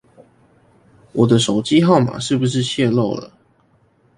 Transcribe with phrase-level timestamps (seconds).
[1.13, 3.31] 我手機號碼是不是洩露了